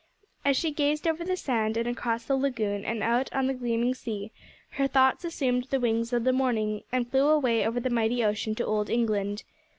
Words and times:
As 0.43 0.57
she 0.57 0.71
gazed 0.71 1.07
over 1.07 1.23
the 1.23 1.37
sand, 1.37 1.77
and 1.77 1.87
across 1.87 2.25
the 2.25 2.35
lagoon, 2.35 2.83
and 2.83 3.03
out 3.03 3.31
on 3.33 3.45
the 3.45 3.53
gleaming 3.53 3.93
sea, 3.93 4.31
her 4.71 4.87
thoughts 4.87 5.23
assumed 5.23 5.65
the 5.65 5.79
wings 5.79 6.11
of 6.11 6.23
the 6.23 6.33
morning 6.33 6.81
and 6.91 7.07
flew 7.07 7.27
away 7.29 7.63
over 7.63 7.79
the 7.79 7.91
mighty 7.91 8.23
ocean 8.23 8.55
to 8.55 8.65
old 8.65 8.89
England. 8.89 9.43